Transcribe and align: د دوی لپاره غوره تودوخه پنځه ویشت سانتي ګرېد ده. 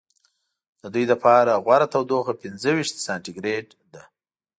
د 0.81 0.83
دوی 0.93 1.05
لپاره 1.11 1.61
غوره 1.63 1.87
تودوخه 1.93 2.33
پنځه 2.43 2.69
ویشت 2.73 2.95
سانتي 3.05 3.31
ګرېد 3.37 3.67
ده. 3.93 4.03